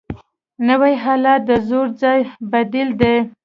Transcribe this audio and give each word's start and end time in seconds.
نوی 0.67 0.93
حالت 1.03 1.39
د 1.49 1.51
زوړ 1.67 1.87
ځای 2.01 2.19
بدیل 2.51 2.89
دی 3.01 3.15